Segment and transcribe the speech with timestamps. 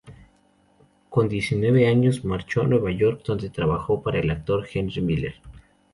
[1.11, 5.35] Con diecinueve años marchó a Nueva York donde trabajó para el actor Henry Miller.